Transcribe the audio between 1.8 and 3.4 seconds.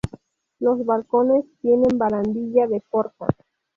barandilla de forja.